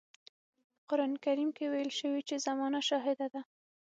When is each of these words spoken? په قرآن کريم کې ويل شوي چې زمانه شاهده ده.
په 0.77 0.83
قرآن 0.89 1.11
کريم 1.25 1.49
کې 1.57 1.65
ويل 1.71 1.91
شوي 1.99 2.21
چې 2.27 2.35
زمانه 2.45 2.79
شاهده 2.89 3.27
ده. 3.33 3.41